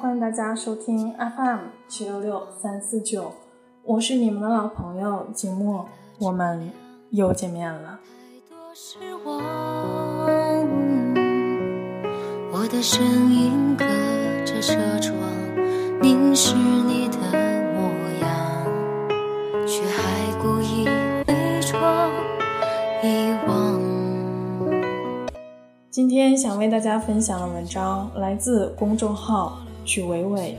[0.00, 3.32] 欢迎大家收听 FM 七六六三四九，
[3.84, 5.86] 我是你们的老朋友景墨，
[6.18, 6.70] 我们
[7.10, 8.00] 又见面了。
[12.50, 13.84] 我的声音隔
[14.46, 15.18] 着车窗
[16.00, 17.18] 凝视你的
[17.74, 17.90] 模
[18.22, 18.64] 样，
[19.66, 20.88] 却还故意
[21.28, 22.10] 伪装
[23.02, 23.78] 遗忘。
[25.90, 29.58] 今天想为大家分享的文章来自公众号
[29.92, 30.56] 许伟伟。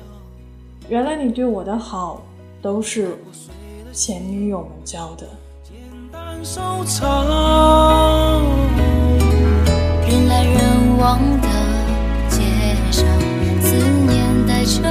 [0.90, 2.22] 原来你对我的好
[2.62, 3.18] 都是
[3.94, 5.26] 前女友们教的。
[10.06, 11.48] 人来人往的
[12.28, 12.42] 街
[12.92, 13.08] 上，
[13.62, 13.74] 思
[14.06, 14.82] 念带着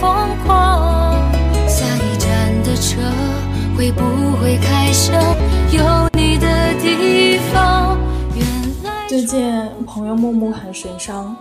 [0.00, 1.12] 疯狂。
[1.68, 3.02] 下一站的车
[3.76, 4.00] 会不
[4.40, 5.14] 会开上
[5.70, 7.98] 有你的地方？
[9.06, 11.36] 最近朋友木木很神伤。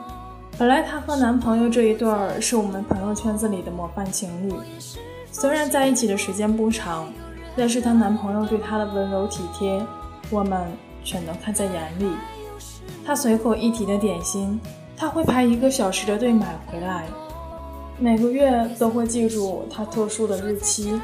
[0.61, 4.53] 本来她和男朋友这一对儿是我们朋友圈子里的模范情侣，
[5.31, 7.11] 虽然在一起的时间不长，
[7.57, 9.83] 但是她男朋友对她的温柔体贴，
[10.29, 10.61] 我们
[11.03, 12.11] 全都看在眼里。
[13.03, 14.61] 他随口一提的点心，
[14.95, 17.05] 他会排一个小时的队买回来，
[17.97, 21.01] 每个月都会记住他特殊的日期，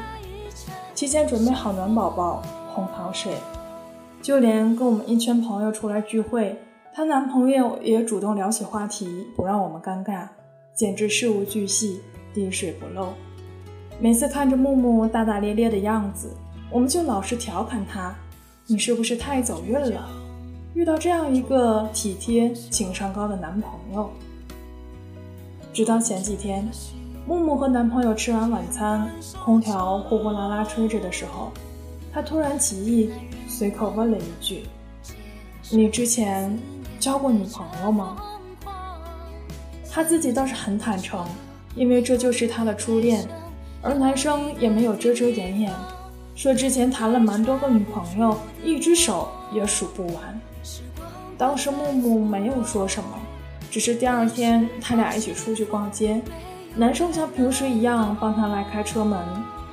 [0.94, 3.32] 提前准备好暖宝宝、红糖水。
[4.22, 6.56] 就连跟我们一圈朋友出来聚会，
[6.92, 10.26] 她男朋友也主动聊起话题，不让我们尴尬，
[10.74, 12.00] 简直事无巨细，
[12.34, 13.12] 滴水不漏。
[14.00, 16.30] 每次看着木木大大咧咧的样子，
[16.70, 18.14] 我们就老是调侃他
[18.66, 20.08] ：“你是不是太走运了，
[20.74, 24.10] 遇到这样一个体贴、情商高的男朋友？”
[25.72, 26.68] 直到前几天，
[27.26, 29.08] 木木和男朋友吃完晚餐，
[29.44, 31.52] 空调呼呼啦啦吹着的时候，
[32.12, 33.10] 她突然起意。
[33.48, 34.64] 随口问了一句
[35.72, 36.56] ：“你之前
[36.98, 38.16] 交过女朋友吗？”
[39.90, 41.26] 他自己倒是很坦诚，
[41.74, 43.26] 因为这就是他的初恋，
[43.82, 45.72] 而男生也没有遮遮掩掩，
[46.34, 50.40] 说之前谈了蛮多个女朋友，一只手也数不完。
[51.36, 53.10] 当时木木没有说什么，
[53.70, 56.20] 只是第二天他俩一起出去逛街，
[56.76, 59.18] 男生像平时一样帮他拉开车门，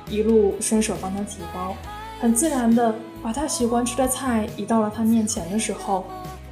[0.08, 1.74] 一路伸手帮他提包。
[2.20, 6.04] 很自然的把他喜欢吃的菜移到了他面前的时候，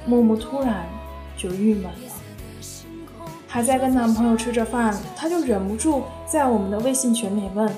[0.05, 0.85] 木木突然
[1.37, 1.91] 就郁闷了。
[3.47, 7.73] 还在跟男朋友吃着饭，他就忍不住在我们的微信群里问：“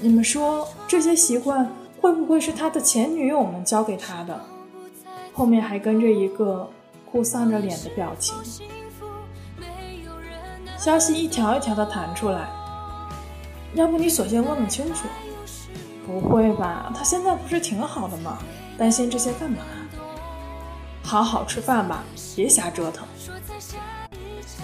[0.00, 1.68] 你们说这些习惯
[2.00, 4.40] 会不会是他的前女友们教给他的？”
[5.34, 6.70] 后面还跟着一个
[7.10, 8.34] 哭丧着脸的表情。
[10.78, 12.48] 消息一条一条的弹出来，
[13.74, 15.08] 要不你索性问问清楚。
[16.06, 18.38] 不会吧，他现在不是挺好的吗？
[18.78, 19.58] 担心这些干嘛？
[21.06, 22.02] 好好吃饭吧，
[22.34, 23.06] 别瞎折腾。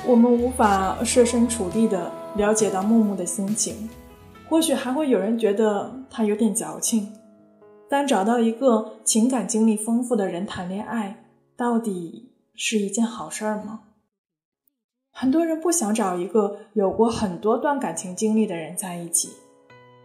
[0.05, 3.89] 我们无法设身处地的了解到木木的心情，
[4.49, 7.13] 或许还会有人觉得他有点矫情。
[7.89, 11.25] 但找到一个情感经历丰富的人谈恋爱，
[11.57, 13.83] 到底是一件好事儿吗？
[15.13, 19.29] 很多人不想找一个有过很多段感情经历的人在一起，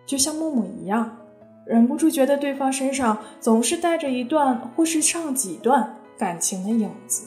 [0.06, 1.18] 就像木木一样。
[1.66, 7.26] 忍不住觉得对方身上总是带着一段或是上几段感情的影子。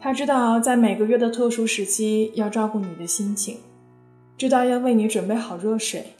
[0.00, 3.58] 他知道在每个月的特殊时期要照顾你的心情，
[4.36, 6.14] 知道要为你准备好热水。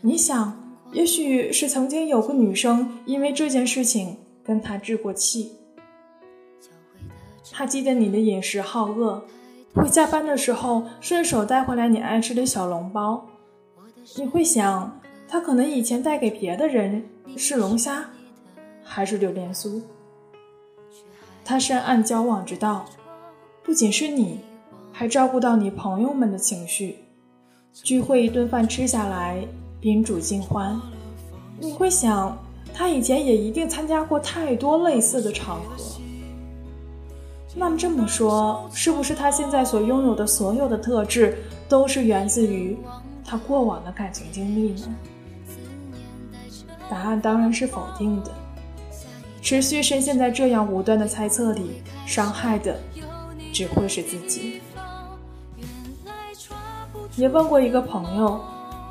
[0.00, 5.52] 你想，也许是曾经有个女生因为这件事情跟他置过气。
[7.52, 9.22] 他记得你的饮食好饿，
[9.74, 13.26] 会加班的时候顺手带回来你爱吃的小笼包。
[14.16, 15.00] 你会想。
[15.30, 17.04] 他可能以前带给别的人
[17.36, 18.08] 是龙虾，
[18.82, 19.78] 还是榴莲酥。
[21.48, 22.84] 他深谙交往之道，
[23.64, 24.38] 不仅是你，
[24.92, 26.98] 还照顾到你朋友们的情绪。
[27.72, 29.42] 聚会一顿饭吃下来，
[29.80, 30.78] 宾主尽欢。
[31.58, 32.36] 你会想，
[32.74, 35.82] 他以前也一定参加过太多类似的场合。
[37.56, 42.76] 那么这么说，是不是他现在所拥有的所有的特质，都是源自于
[43.24, 44.94] 他过往的感情经历呢？
[46.90, 48.30] 答案当然是否定的。
[49.48, 52.78] 持续深陷在这样无端的猜测里，伤害的
[53.50, 54.60] 只会是自己。
[57.16, 58.38] 也问过一个朋友，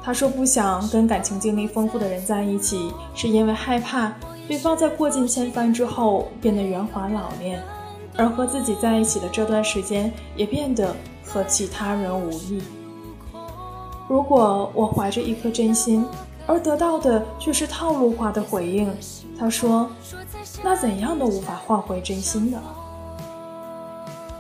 [0.03, 4.11] 他说不想跟感情经历丰富的人在一起，是因为害怕
[4.47, 7.61] 对方在过尽千帆之后变得圆滑老练，
[8.15, 12.63] 而和自己在一起的这段时间也变得和其他人无异。
[14.09, 16.03] 如果我怀着一颗真心。
[16.49, 18.89] 而得到的却是套路化的回应。
[19.37, 19.91] 他说
[20.63, 22.61] ：“那怎样都无法换回真心的。”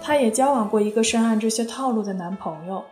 [0.01, 2.83] 她也交往过一个深谙这些套路的男朋友，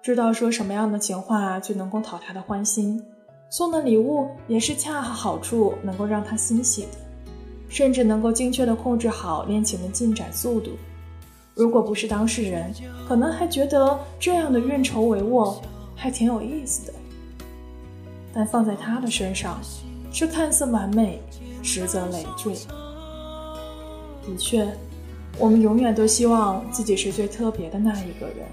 [0.00, 3.02] 知道说什么样的情话最能够讨她的欢心，
[3.50, 6.98] 送的礼物也是恰好好处能够让她欣喜的，
[7.68, 10.70] 甚至能够精确的控制好恋情的进展速度。
[11.54, 12.72] 如果不是当事人，
[13.06, 15.56] 可能还觉得这样的运筹帷幄
[15.94, 16.94] 还挺有意思的。
[18.32, 19.58] 但放在他的身上，
[20.10, 21.20] 是看似完美，
[21.62, 22.54] 实则累赘。
[24.24, 24.66] 的确，
[25.38, 28.46] 我们永远都希望自己是最特别的那一个人，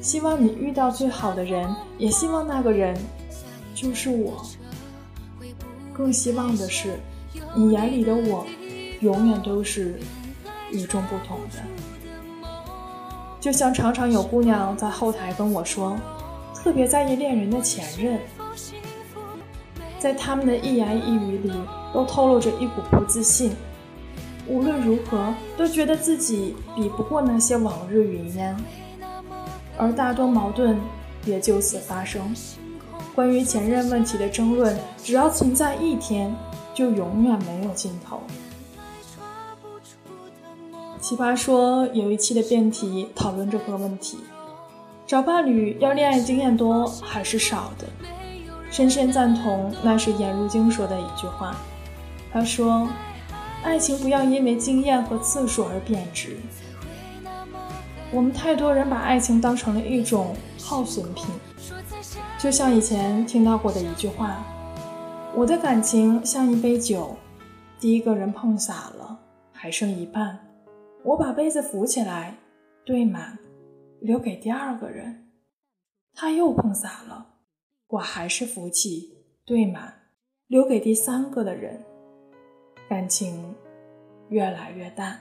[0.00, 1.68] 希望你遇到最好的人，
[1.98, 2.96] 也希望那个人
[3.74, 4.44] 就是我。
[5.92, 7.00] 更希望的是，
[7.56, 8.46] 你眼里的我，
[9.00, 9.98] 永远都是
[10.70, 11.58] 与众不同的。
[13.40, 15.98] 就像常常有姑娘在后台跟我说，
[16.54, 18.20] 特别在意恋人的前任。
[19.98, 21.52] 在他们的一言一语里，
[21.92, 23.52] 都透露着一股不自信。
[24.46, 28.56] 无论如何，都觉得自己比不过那些往日云烟，
[29.76, 30.78] 而大多矛盾
[31.26, 32.34] 也就此发生。
[33.14, 36.34] 关于前任问题的争论，只要存在一天，
[36.72, 38.22] 就永远没有尽头。
[41.00, 44.18] 奇葩说有一期的辩题讨论这个问题：
[45.06, 47.86] 找伴侣要恋爱经验多还是少的？
[48.70, 51.56] 深深赞同那是颜如晶说的一句话。
[52.32, 52.88] 他说
[53.64, 56.36] ：“爱情不要因为经验和次数而贬值。
[58.12, 61.26] 我们太多人把爱情当成了一种耗损品，
[62.38, 64.44] 就像以前听到过的一句话：
[65.34, 67.16] 我的感情像一杯酒，
[67.80, 69.18] 第一个人碰洒了，
[69.52, 70.38] 还剩一半，
[71.02, 72.36] 我把杯子扶起来，
[72.84, 73.38] 兑满，
[74.00, 75.28] 留给第二个人，
[76.14, 77.26] 他又碰洒了。”
[77.88, 79.14] 我还是福气
[79.46, 79.94] 对吗，
[80.46, 81.82] 留给第三个的人，
[82.86, 83.54] 感情
[84.28, 85.18] 越来越淡。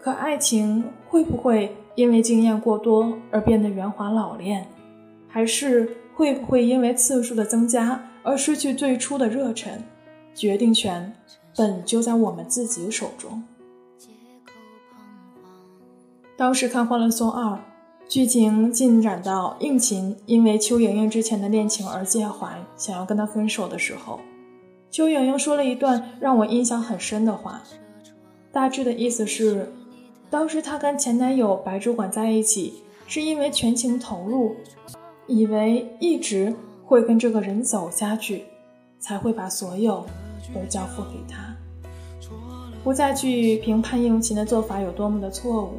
[0.00, 4.66] 可爱情会不会因为经验过多而变得圆滑老练，
[5.28, 9.80] 还是会不会因为次数的增加而失去最初的热忱？
[10.34, 11.14] 决定权
[11.56, 13.44] 本就在我们自己手中。
[16.36, 17.54] 当时看《欢乐颂二》。
[18.08, 24.20] 剧情进展到应勤因为邱莹莹之前的恋情而介怀，想要跟他分手的时候，
[24.92, 27.60] 邱莹莹说了一段让我印象很深的话，
[28.52, 29.72] 大致的意思是，
[30.30, 32.74] 当时她跟前男友白主管在一起，
[33.08, 34.54] 是因为全情投入，
[35.26, 36.54] 以为一直
[36.84, 38.44] 会跟这个人走下去，
[39.00, 40.06] 才会把所有
[40.54, 41.56] 都交付给他，
[42.84, 45.72] 不再去评判应勤的做法有多么的错误。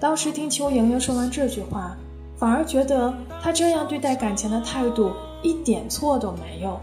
[0.00, 1.96] 当时听邱莹莹说完这句话，
[2.36, 3.12] 反而觉得
[3.42, 5.10] 她这样对待感情的态度
[5.42, 6.78] 一点错都没有。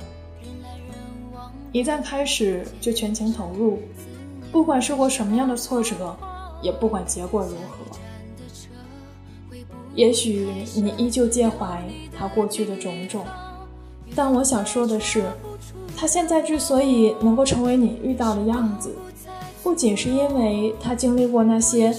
[1.71, 3.79] 一旦开始就全情投入，
[4.51, 6.13] 不管受过什么样的挫折，
[6.61, 7.85] 也不管结果如何。
[9.93, 11.81] 也许你依旧介怀
[12.17, 13.25] 他过去的种种，
[14.13, 15.23] 但我想说的是，
[15.95, 18.93] 他现在之所以能够成为你遇到的样子，
[19.63, 21.95] 不仅是因为他经历过那些。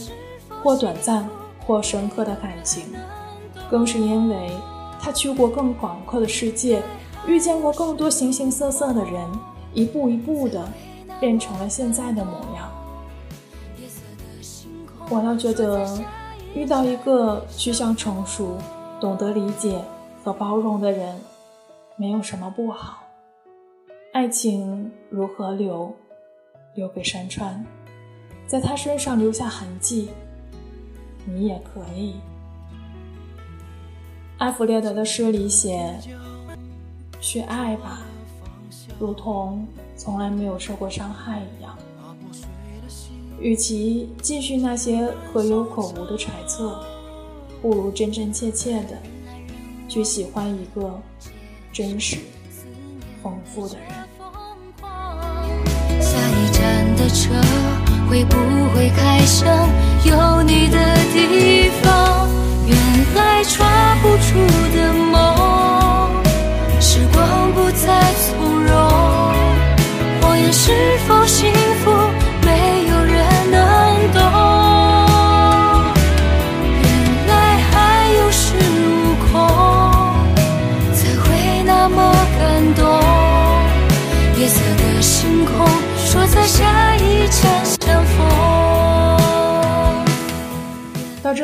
[0.67, 1.25] 或短暂，
[1.65, 2.87] 或深刻的感情，
[3.71, 4.51] 更是因为
[5.01, 6.83] 他去过更广阔的世界，
[7.25, 9.31] 遇见过更多形形色色的人，
[9.73, 10.69] 一步一步的
[11.21, 12.69] 变成了现在的模样。
[15.09, 15.89] 我倒觉得，
[16.53, 18.59] 遇到一个趋向成熟、
[19.01, 19.81] 懂得理解
[20.25, 21.17] 和包容的人，
[21.95, 23.05] 没有什么不好。
[24.13, 25.95] 爱情如河流，
[26.75, 27.65] 流给山川，
[28.49, 30.09] 在他身上留下痕迹。
[31.27, 32.15] 你也可以。
[34.39, 35.99] 阿弗列德的诗里写
[37.21, 38.03] ：“去爱吧，
[38.99, 39.67] 如同
[39.97, 41.77] 从来没有受过伤害一样。”
[43.39, 46.83] 与其继续那些可有可无的揣测，
[47.61, 48.97] 不如真真切切的
[49.89, 50.99] 去喜欢一个
[51.73, 52.17] 真实、
[53.23, 53.89] 丰富的人。
[56.01, 57.35] 下一站的车
[58.09, 58.37] 会不
[58.75, 59.69] 会开上
[60.07, 60.97] 有你的？
[61.13, 61.76] 地方，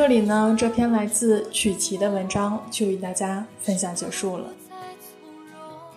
[0.03, 4.47] 这里呢，这篇来自曲奇的文章就与大家分享结束了。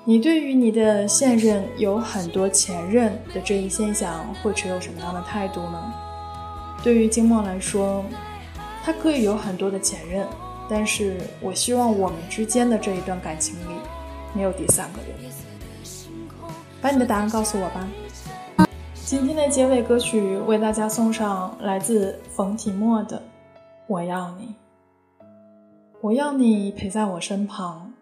[0.05, 5.93] 你对于你的现任有很多前任的这一现象，会持有什么样的态度呢？
[6.85, 8.05] 对于金墨来说，
[8.85, 10.25] 他可以有很多的前任，
[10.71, 13.75] 但是我希望我们之间的这一段感情里
[14.33, 15.33] 没有第三个人。
[16.81, 17.89] 把你的答案告诉我吧。
[19.05, 23.17] 今天的结尾歌曲为大家送上来自冯提莫的
[23.88, 24.57] 《我要你》，
[26.00, 27.93] 我要你陪在我身旁，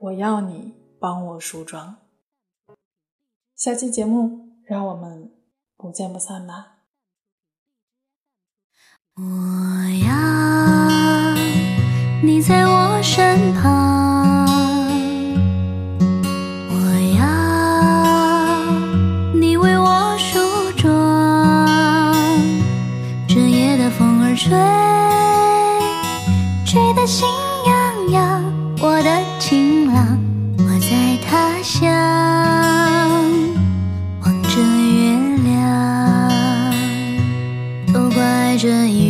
[0.00, 1.96] 我要你帮我梳妆。
[3.54, 5.30] 下期节目让我们
[5.76, 6.78] 不见不散吧。
[9.14, 9.22] 我
[10.04, 11.34] 要
[12.24, 13.79] 你在我身旁。
[38.62, 39.09] 这一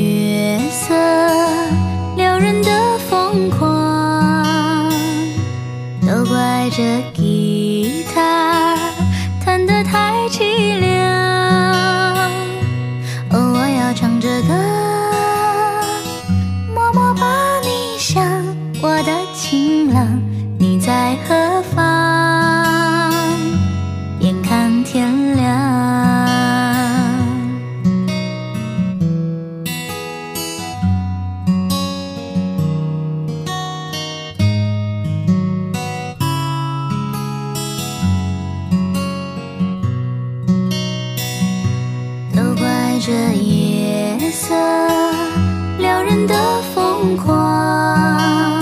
[47.01, 48.61] 疯狂。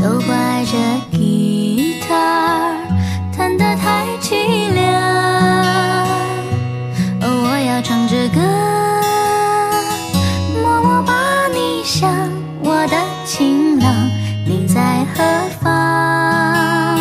[0.00, 0.78] 都怪这
[1.18, 2.72] 吉他
[3.36, 4.80] 弹得太凄凉。
[7.20, 8.40] 哦，我要唱着歌，
[10.62, 11.12] 默默把
[11.52, 12.10] 你想，
[12.62, 12.96] 我的
[13.26, 13.94] 情郎，
[14.46, 15.22] 你在何
[15.60, 16.98] 方？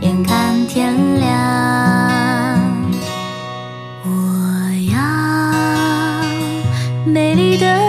[0.00, 1.30] 眼看天亮，
[4.04, 4.08] 我
[4.90, 4.96] 要
[7.04, 7.81] 美丽的